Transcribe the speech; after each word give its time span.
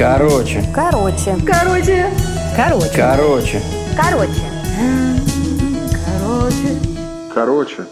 Короче. 0.00 0.64
Короче. 0.74 1.36
Короче. 1.46 2.06
Короче. 2.56 2.90
Короче. 2.96 3.60
Короче. 3.94 4.40
Короче. 6.06 6.72
Короче. 7.34 7.86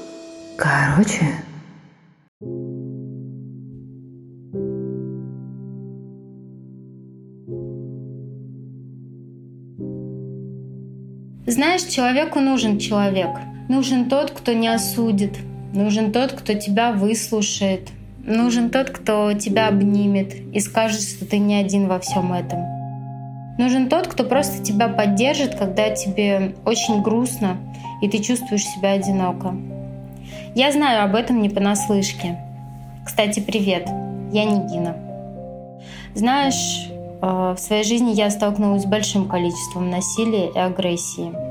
Короче. 0.57 1.27
Знаешь, 11.47 11.83
человеку 11.83 12.41
нужен 12.41 12.79
человек. 12.79 13.29
Нужен 13.69 14.09
тот, 14.09 14.31
кто 14.31 14.55
не 14.55 14.69
осудит. 14.69 15.37
Нужен 15.75 16.11
тот, 16.11 16.33
кто 16.33 16.55
тебя 16.55 16.93
выслушает. 16.93 17.91
Нужен 18.29 18.69
тот, 18.69 18.91
кто 18.91 19.33
тебя 19.33 19.69
обнимет 19.69 20.35
и 20.35 20.61
скажет, 20.61 21.01
что 21.01 21.25
ты 21.25 21.39
не 21.39 21.55
один 21.55 21.89
во 21.89 21.99
всем 21.99 22.33
этом. 22.33 22.61
Нужен 23.57 23.89
тот, 23.89 24.07
кто 24.07 24.23
просто 24.23 24.63
тебя 24.63 24.89
поддержит, 24.89 25.55
когда 25.55 25.91
тебе 25.91 26.55
очень 26.65 27.03
грустно 27.03 27.57
и 28.01 28.09
ты 28.09 28.19
чувствуешь 28.19 28.65
себя 28.65 28.93
одиноко. 28.93 29.57
Я 30.55 30.73
знаю 30.73 31.05
об 31.05 31.15
этом 31.15 31.41
не 31.43 31.49
понаслышке. 31.49 32.39
Кстати, 33.05 33.41
привет, 33.41 33.89
я 34.33 34.45
Нигина. 34.45 34.97
Знаешь, 36.15 36.89
э, 36.91 37.55
в 37.57 37.59
своей 37.59 37.85
жизни 37.85 38.13
я 38.13 38.31
столкнулась 38.31 38.83
с 38.83 38.87
большим 38.87 39.29
количеством 39.29 39.91
насилия 39.91 40.49
и 40.49 40.59
агрессии. 40.59 41.48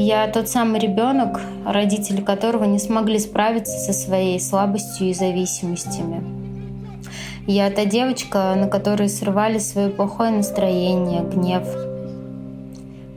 Я 0.00 0.28
тот 0.28 0.48
самый 0.48 0.78
ребенок, 0.78 1.40
родители 1.66 2.20
которого 2.20 2.62
не 2.62 2.78
смогли 2.78 3.18
справиться 3.18 3.76
со 3.78 3.92
своей 3.92 4.38
слабостью 4.38 5.08
и 5.08 5.12
зависимостями. 5.12 6.22
Я 7.48 7.68
та 7.68 7.84
девочка, 7.84 8.54
на 8.56 8.68
которой 8.68 9.08
срывали 9.08 9.58
свое 9.58 9.88
плохое 9.88 10.30
настроение, 10.30 11.22
гнев, 11.22 11.66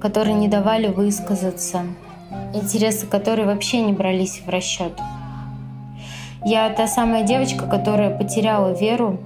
которые 0.01 0.33
не 0.33 0.47
давали 0.47 0.87
высказаться, 0.87 1.83
интересы 2.55 3.05
которой 3.05 3.45
вообще 3.45 3.83
не 3.83 3.93
брались 3.93 4.41
в 4.43 4.49
расчет. 4.49 4.93
Я 6.43 6.67
та 6.71 6.87
самая 6.87 7.21
девочка, 7.21 7.67
которая 7.67 8.09
потеряла 8.09 8.73
веру 8.73 9.19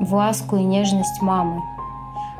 в 0.00 0.12
ласку 0.12 0.56
и 0.56 0.64
нежность 0.64 1.22
мамы, 1.22 1.62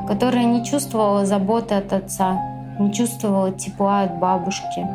которая 0.09 0.45
не 0.45 0.65
чувствовала 0.65 1.25
заботы 1.25 1.77
от 1.77 1.93
отца, 1.93 2.56
не 2.79 2.93
чувствовала 2.93 3.53
тепла 3.53 4.03
от 4.03 4.19
бабушки. 4.19 4.87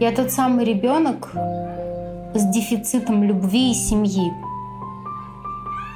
Я 0.00 0.12
тот 0.12 0.30
самый 0.30 0.64
ребенок 0.64 1.32
с 2.34 2.44
дефицитом 2.46 3.22
любви 3.22 3.70
и 3.70 3.74
семьи. 3.74 4.32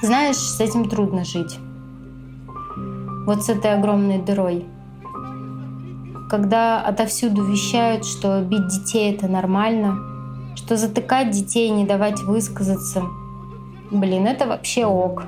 Знаешь, 0.03 0.37
с 0.37 0.61
этим 0.61 0.89
трудно 0.89 1.25
жить. 1.25 1.59
Вот 3.27 3.45
с 3.45 3.49
этой 3.49 3.75
огромной 3.75 4.19
дырой. 4.19 4.65
Когда 6.31 6.81
отовсюду 6.81 7.43
вещают, 7.45 8.05
что 8.05 8.41
бить 8.43 8.69
детей 8.69 9.15
это 9.15 9.29
нормально, 9.29 9.99
что 10.55 10.77
затыкать 10.77 11.31
детей 11.31 11.69
и 11.69 11.73
не 11.73 11.87
давать 11.87 12.21
высказаться, 12.21 13.03
блин, 13.91 14.27
это 14.27 14.47
вообще 14.47 14.85
ок. 14.85 15.25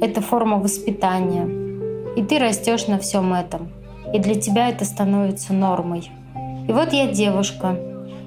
Это 0.00 0.20
форма 0.20 0.58
воспитания. 0.58 1.46
И 2.16 2.22
ты 2.22 2.38
растешь 2.38 2.86
на 2.86 2.98
всем 2.98 3.34
этом 3.34 3.68
и 4.12 4.18
для 4.18 4.34
тебя 4.34 4.68
это 4.68 4.84
становится 4.84 5.52
нормой. 5.52 6.10
И 6.68 6.72
вот 6.72 6.92
я 6.92 7.06
девушка, 7.06 7.76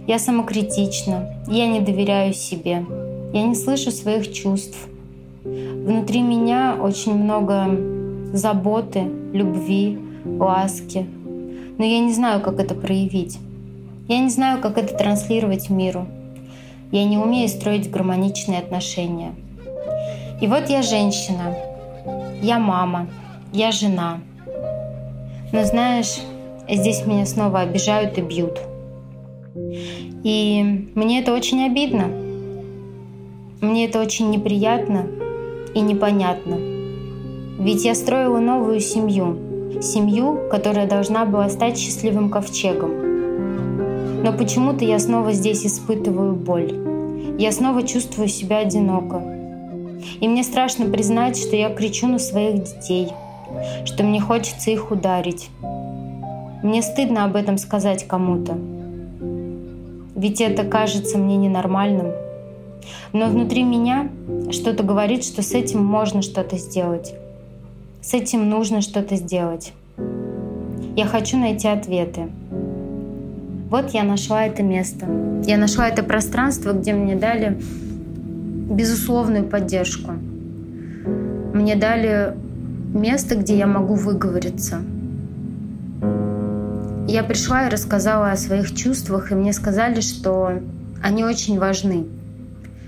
я 0.07 0.19
самокритична, 0.19 1.35
я 1.47 1.67
не 1.67 1.79
доверяю 1.79 2.33
себе, 2.33 2.85
я 3.33 3.43
не 3.43 3.55
слышу 3.55 3.91
своих 3.91 4.31
чувств. 4.31 4.77
Внутри 5.43 6.21
меня 6.21 6.75
очень 6.79 7.15
много 7.15 7.67
заботы, 8.33 9.03
любви, 9.33 9.99
ласки, 10.25 11.05
но 11.77 11.85
я 11.85 11.99
не 11.99 12.13
знаю, 12.13 12.41
как 12.41 12.59
это 12.59 12.75
проявить. 12.75 13.39
Я 14.07 14.19
не 14.19 14.29
знаю, 14.29 14.59
как 14.61 14.77
это 14.77 14.95
транслировать 14.95 15.69
миру. 15.69 16.05
Я 16.91 17.05
не 17.05 17.17
умею 17.17 17.47
строить 17.47 17.89
гармоничные 17.89 18.59
отношения. 18.59 19.33
И 20.41 20.47
вот 20.47 20.69
я 20.69 20.81
женщина, 20.81 21.55
я 22.41 22.59
мама, 22.59 23.07
я 23.53 23.71
жена— 23.71 24.19
но 25.51 25.65
знаешь, 25.65 26.21
здесь 26.69 27.05
меня 27.05 27.25
снова 27.25 27.59
обижают 27.59 28.17
и 28.17 28.21
бьют. 28.21 28.59
И 30.23 30.63
мне 30.95 31.19
это 31.19 31.33
очень 31.33 31.65
обидно. 31.65 32.05
Мне 33.59 33.85
это 33.85 33.99
очень 33.99 34.29
неприятно 34.29 35.07
и 35.73 35.81
непонятно. 35.81 36.57
Ведь 37.59 37.83
я 37.83 37.95
строила 37.95 38.39
новую 38.39 38.79
семью. 38.79 39.37
Семью, 39.81 40.49
которая 40.49 40.87
должна 40.87 41.25
была 41.25 41.49
стать 41.49 41.77
счастливым 41.77 42.29
ковчегом. 42.29 44.23
Но 44.23 44.31
почему-то 44.33 44.85
я 44.85 44.99
снова 44.99 45.33
здесь 45.33 45.65
испытываю 45.65 46.33
боль. 46.33 46.73
Я 47.37 47.51
снова 47.51 47.83
чувствую 47.83 48.27
себя 48.27 48.59
одиноко. 48.59 49.21
И 50.19 50.27
мне 50.27 50.43
страшно 50.43 50.85
признать, 50.85 51.37
что 51.37 51.55
я 51.55 51.73
кричу 51.73 52.07
на 52.07 52.19
своих 52.19 52.63
детей– 52.63 53.09
что 53.85 54.03
мне 54.03 54.19
хочется 54.19 54.71
их 54.71 54.91
ударить. 54.91 55.49
Мне 56.63 56.81
стыдно 56.81 57.25
об 57.25 57.35
этом 57.35 57.57
сказать 57.57 58.07
кому-то. 58.07 58.57
Ведь 60.15 60.41
это 60.41 60.63
кажется 60.63 61.17
мне 61.17 61.37
ненормальным. 61.37 62.11
Но 63.13 63.27
внутри 63.27 63.63
меня 63.63 64.09
что-то 64.51 64.83
говорит, 64.83 65.23
что 65.23 65.41
с 65.41 65.53
этим 65.53 65.83
можно 65.83 66.21
что-то 66.21 66.57
сделать. 66.57 67.13
С 68.01 68.13
этим 68.13 68.49
нужно 68.49 68.81
что-то 68.81 69.15
сделать. 69.15 69.73
Я 70.95 71.05
хочу 71.05 71.37
найти 71.37 71.67
ответы. 71.67 72.29
Вот 73.69 73.91
я 73.91 74.03
нашла 74.03 74.45
это 74.45 74.63
место. 74.63 75.07
Я 75.45 75.57
нашла 75.57 75.87
это 75.87 76.03
пространство, 76.03 76.73
где 76.73 76.93
мне 76.93 77.15
дали 77.15 77.59
безусловную 78.69 79.45
поддержку. 79.45 80.11
Мне 81.53 81.75
дали 81.75 82.35
место, 82.93 83.35
где 83.35 83.57
я 83.57 83.67
могу 83.67 83.95
выговориться. 83.95 84.81
Я 87.07 87.23
пришла 87.23 87.67
и 87.67 87.69
рассказала 87.69 88.31
о 88.31 88.37
своих 88.37 88.73
чувствах, 88.75 89.31
и 89.31 89.35
мне 89.35 89.53
сказали, 89.53 90.01
что 90.01 90.59
они 91.01 91.23
очень 91.23 91.59
важны, 91.59 92.05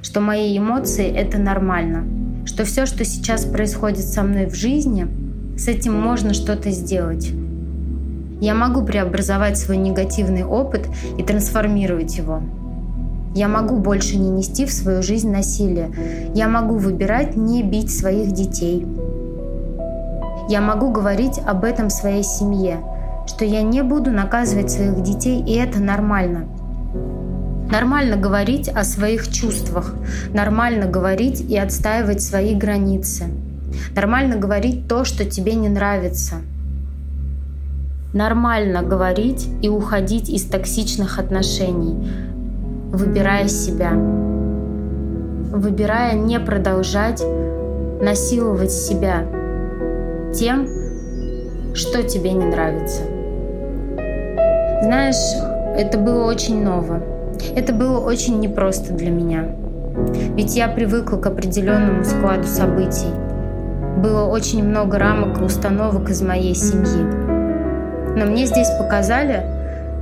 что 0.02 0.22
мои 0.22 0.58
эмоции— 0.58 1.08
это 1.16 1.38
нормально, 1.38 2.06
что 2.46 2.64
все, 2.64 2.86
что 2.86 3.04
сейчас 3.06 3.46
происходит 3.46 4.06
со 4.06 4.24
мной 4.24 4.46
в 4.46 4.56
жизни, 4.56 5.08
с 5.58 5.68
этим 5.68 5.94
можно 6.00 6.34
что-то 6.34 6.72
сделать. 6.72 7.32
Я 8.40 8.56
могу 8.56 8.84
преобразовать 8.86 9.58
свой 9.58 9.78
негативный 9.78 10.44
опыт 10.44 10.88
и 11.18 11.24
трансформировать 11.24 12.18
его. 12.18 12.42
Я 13.36 13.48
могу 13.48 13.78
больше 13.78 14.18
не 14.18 14.30
нести 14.30 14.66
в 14.66 14.72
свою 14.72 15.02
жизнь 15.02 15.32
насилие. 15.32 15.92
Я 16.36 16.48
могу 16.48 16.76
выбирать 16.76 17.36
не 17.36 17.64
бить 17.64 17.90
своих 17.90 18.32
детей, 18.32 18.86
я 20.50 20.62
могу 20.62 20.92
говорить 20.92 21.40
об 21.46 21.64
этом 21.64 21.90
своей 21.90 22.24
семье, 22.24 22.80
что 23.28 23.46
я 23.46 23.62
не 23.62 23.82
буду 23.82 24.12
наказывать 24.12 24.72
своих 24.72 25.02
детей, 25.02 25.42
и 25.42 25.54
это 25.56 25.80
нормально. 25.80 26.48
Нормально 27.72 28.18
говорить 28.18 28.68
о 28.68 28.84
своих 28.84 29.32
чувствах, 29.32 29.96
нормально 30.34 30.86
говорить 30.86 31.42
и 31.42 31.58
отстаивать 31.58 32.22
свои 32.22 32.56
границы. 32.56 33.26
Нормально 33.96 34.36
говорить 34.36 34.88
то, 34.88 35.06
что 35.06 35.26
тебе 35.26 35.56
не 35.56 35.70
нравится. 35.70 36.36
Нормально 38.14 38.84
говорить 38.84 39.48
и 39.62 39.70
уходить 39.70 40.30
из 40.30 40.44
токсичных 40.44 41.18
отношений, 41.18 42.08
выбирая 42.92 43.48
себя. 43.48 43.94
Выбирая 45.52 46.14
не 46.14 46.40
продолжать 46.40 47.24
насиловать 48.02 48.72
себя, 48.72 49.26
тем, 50.34 50.68
что 51.74 52.04
тебе 52.04 52.34
не 52.34 52.46
нравится. 52.46 53.02
Знаешь, 54.84 55.16
это 55.78 55.98
было 55.98 56.26
очень 56.26 56.64
ново. 56.64 57.02
Это 57.56 57.74
было 57.74 58.00
очень 58.00 58.40
непросто 58.40 58.94
для 58.94 59.10
меня. 59.10 59.46
Ведь 60.36 60.56
я 60.56 60.68
привыкла 60.68 61.18
к 61.18 61.26
определенному 61.26 62.04
складу 62.04 62.46
событий. 62.46 63.14
Было 63.98 64.26
очень 64.26 64.64
много 64.64 64.98
рамок 64.98 65.40
и 65.40 65.44
установок 65.44 66.10
из 66.10 66.22
моей 66.22 66.56
семьи. 66.56 67.04
Но 68.18 68.26
мне 68.26 68.46
здесь 68.46 68.70
показали, 68.78 69.44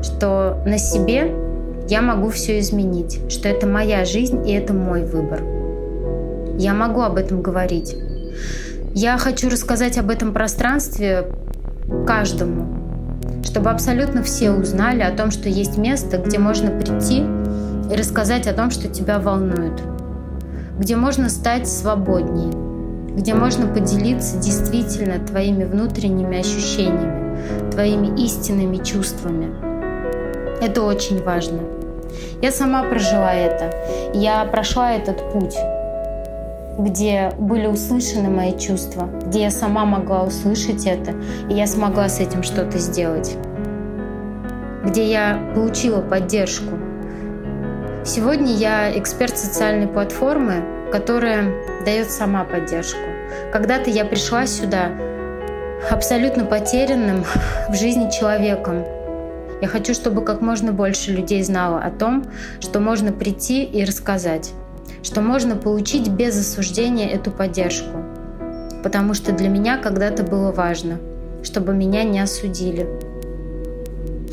что 0.01 0.57
на 0.65 0.77
себе 0.77 1.31
я 1.87 2.01
могу 2.01 2.29
все 2.29 2.59
изменить, 2.59 3.19
что 3.29 3.49
это 3.49 3.67
моя 3.67 4.05
жизнь 4.05 4.47
и 4.47 4.53
это 4.53 4.73
мой 4.73 5.03
выбор. 5.03 5.41
Я 6.57 6.73
могу 6.73 7.01
об 7.01 7.17
этом 7.17 7.41
говорить. 7.41 7.95
Я 8.93 9.17
хочу 9.17 9.49
рассказать 9.49 9.97
об 9.97 10.09
этом 10.09 10.33
пространстве 10.33 11.27
каждому, 12.05 12.67
чтобы 13.41 13.69
абсолютно 13.69 14.21
все 14.21 14.51
узнали 14.51 15.01
о 15.01 15.15
том, 15.15 15.31
что 15.31 15.47
есть 15.47 15.77
место, 15.77 16.17
где 16.17 16.39
можно 16.39 16.77
прийти 16.77 17.23
и 17.89 17.95
рассказать 17.95 18.47
о 18.47 18.53
том, 18.53 18.69
что 18.69 18.89
тебя 18.89 19.19
волнует, 19.19 19.81
где 20.77 20.97
можно 20.97 21.29
стать 21.29 21.69
свободнее, 21.69 22.51
где 23.15 23.33
можно 23.33 23.65
поделиться 23.65 24.37
действительно 24.39 25.25
твоими 25.25 25.63
внутренними 25.63 26.39
ощущениями, 26.39 27.71
твоими 27.71 28.21
истинными 28.21 28.83
чувствами. 28.83 29.55
Это 30.61 30.81
очень 30.81 31.23
важно. 31.23 31.59
Я 32.41 32.51
сама 32.51 32.83
прожила 32.83 33.33
это. 33.33 33.73
Я 34.13 34.43
прошла 34.43 34.91
этот 34.91 35.31
путь, 35.31 35.55
где 36.83 37.31
были 37.37 37.67
услышаны 37.67 38.29
мои 38.29 38.57
чувства, 38.57 39.09
где 39.25 39.43
я 39.43 39.51
сама 39.51 39.85
могла 39.85 40.23
услышать 40.23 40.85
это, 40.85 41.13
и 41.49 41.53
я 41.53 41.67
смогла 41.67 42.09
с 42.09 42.19
этим 42.19 42.43
что-то 42.43 42.77
сделать, 42.77 43.35
где 44.83 45.09
я 45.09 45.51
получила 45.53 46.01
поддержку. 46.01 46.77
Сегодня 48.03 48.53
я 48.53 48.97
эксперт 48.97 49.37
социальной 49.37 49.87
платформы, 49.87 50.63
которая 50.91 51.53
дает 51.85 52.09
сама 52.09 52.43
поддержку. 52.43 52.99
Когда-то 53.53 53.89
я 53.89 54.05
пришла 54.05 54.45
сюда 54.47 54.91
абсолютно 55.89 56.45
потерянным 56.45 57.23
в 57.69 57.75
жизни 57.75 58.09
человеком, 58.09 58.83
я 59.61 59.67
хочу, 59.67 59.93
чтобы 59.93 60.25
как 60.25 60.41
можно 60.41 60.73
больше 60.73 61.11
людей 61.11 61.43
знало 61.43 61.79
о 61.79 61.91
том, 61.91 62.25
что 62.59 62.79
можно 62.79 63.11
прийти 63.11 63.63
и 63.63 63.85
рассказать, 63.85 64.53
что 65.03 65.21
можно 65.21 65.55
получить 65.55 66.09
без 66.09 66.37
осуждения 66.39 67.09
эту 67.09 67.31
поддержку. 67.31 67.97
Потому 68.83 69.13
что 69.13 69.31
для 69.31 69.49
меня 69.49 69.77
когда-то 69.77 70.23
было 70.23 70.51
важно, 70.51 70.99
чтобы 71.43 71.73
меня 71.73 72.03
не 72.03 72.19
осудили, 72.19 72.87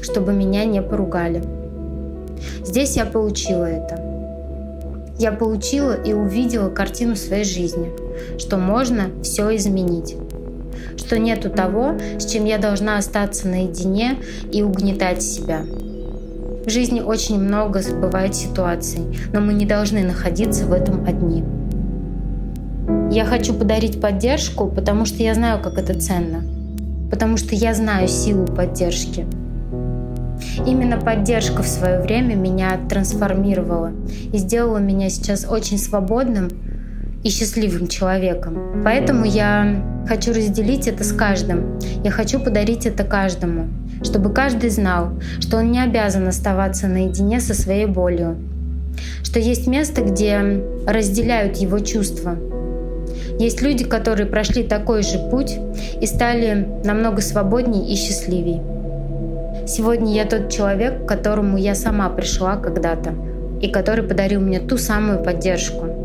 чтобы 0.03 0.33
меня 0.33 0.65
не 0.65 0.83
поругали. 0.83 1.43
Здесь 2.65 2.97
я 2.97 3.05
получила 3.05 3.65
это. 3.65 4.05
Я 5.19 5.33
получила 5.33 6.01
и 6.01 6.13
увидела 6.13 6.71
картину 6.71 7.17
своей 7.17 7.45
жизни, 7.45 7.91
что 8.39 8.57
можно 8.57 9.11
все 9.23 9.55
изменить 9.57 10.17
что 10.99 11.19
нету 11.19 11.49
того, 11.49 11.95
с 12.19 12.27
чем 12.27 12.45
я 12.45 12.59
должна 12.59 12.99
остаться 12.99 13.49
наедине 13.49 14.19
и 14.53 14.63
угнетать 14.63 15.23
себя. 15.23 15.65
В 16.69 16.71
жизни 16.71 17.01
очень 17.01 17.41
много 17.41 17.81
бывает 17.99 18.35
ситуаций, 18.35 19.01
но 19.33 19.41
мы 19.41 19.55
не 19.55 19.65
должны 19.65 20.03
находиться 20.03 20.67
в 20.67 20.73
этом 20.75 21.07
одни. 21.07 21.43
Я 23.11 23.25
хочу 23.25 23.55
подарить 23.55 24.03
поддержку, 24.03 24.69
потому 24.69 25.07
что 25.07 25.23
я 25.23 25.33
знаю, 25.33 25.63
как 25.63 25.79
это 25.79 25.99
ценно. 25.99 26.43
Потому 27.11 27.39
что 27.39 27.55
я 27.55 27.73
знаю 27.73 28.07
силу 28.07 28.45
поддержки. 28.45 29.25
Именно 30.67 30.99
поддержка 30.99 31.63
в 31.63 31.67
свое 31.67 32.03
время 32.03 32.35
меня 32.35 32.79
трансформировала 32.87 33.93
и 34.31 34.37
сделала 34.37 34.77
меня 34.77 35.09
сейчас 35.09 35.47
очень 35.51 35.79
свободным 35.79 36.51
и 37.23 37.31
счастливым 37.31 37.89
человеком. 37.89 38.83
Поэтому 38.85 39.25
я 39.25 39.83
хочу 40.07 40.33
разделить 40.33 40.87
это 40.87 41.05
с 41.05 41.13
каждым. 41.13 41.79
Я 42.05 42.11
хочу 42.11 42.41
подарить 42.41 42.87
это 42.87 43.05
каждому, 43.05 43.69
чтобы 44.03 44.33
каждый 44.33 44.71
знал, 44.71 45.11
что 45.41 45.59
он 45.59 45.73
не 45.73 45.83
обязан 45.83 46.27
оставаться 46.29 46.87
наедине 46.87 47.41
со 47.41 47.55
своей 47.55 47.87
болью, 47.87 48.37
что 49.23 49.41
есть 49.41 49.67
место, 49.67 50.03
где 50.03 50.63
разделяют 50.87 51.57
его 51.57 51.81
чувства. 51.81 52.37
Есть 53.39 53.63
люди, 53.63 53.85
которые 53.85 54.27
прошли 54.27 54.63
такой 54.63 55.03
же 55.03 55.19
путь 55.31 55.57
и 56.01 56.07
стали 56.07 56.67
намного 56.85 57.21
свободнее 57.21 57.89
и 57.89 57.97
счастливее. 57.97 58.63
Сегодня 59.67 60.15
я 60.15 60.25
тот 60.25 60.51
человек, 60.51 61.05
к 61.05 61.09
которому 61.09 61.59
я 61.59 61.75
сама 61.75 62.09
пришла 62.09 62.57
когда-то 62.57 63.15
и 63.61 63.71
который 63.71 64.05
подарил 64.05 64.41
мне 64.41 64.61
ту 64.61 64.79
самую 64.79 65.23
поддержку– 65.23 65.87